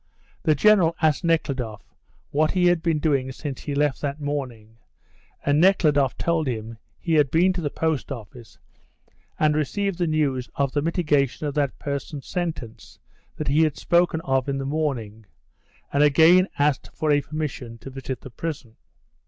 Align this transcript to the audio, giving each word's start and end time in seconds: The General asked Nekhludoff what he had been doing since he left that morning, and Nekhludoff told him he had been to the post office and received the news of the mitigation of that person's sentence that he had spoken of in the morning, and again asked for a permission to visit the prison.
The 0.41 0.55
General 0.55 0.95
asked 1.03 1.23
Nekhludoff 1.23 1.93
what 2.31 2.49
he 2.49 2.65
had 2.65 2.81
been 2.81 2.97
doing 2.97 3.31
since 3.31 3.61
he 3.61 3.75
left 3.75 4.01
that 4.01 4.19
morning, 4.19 4.77
and 5.45 5.61
Nekhludoff 5.61 6.17
told 6.17 6.47
him 6.47 6.79
he 6.97 7.13
had 7.13 7.29
been 7.29 7.53
to 7.53 7.61
the 7.61 7.69
post 7.69 8.11
office 8.11 8.57
and 9.39 9.55
received 9.55 9.99
the 9.99 10.07
news 10.07 10.49
of 10.55 10.71
the 10.71 10.81
mitigation 10.81 11.45
of 11.45 11.53
that 11.53 11.77
person's 11.77 12.25
sentence 12.25 12.97
that 13.35 13.47
he 13.49 13.61
had 13.61 13.77
spoken 13.77 14.21
of 14.21 14.49
in 14.49 14.57
the 14.57 14.65
morning, 14.65 15.27
and 15.93 16.01
again 16.01 16.47
asked 16.57 16.89
for 16.95 17.11
a 17.11 17.21
permission 17.21 17.77
to 17.77 17.91
visit 17.91 18.21
the 18.21 18.31
prison. 18.31 18.77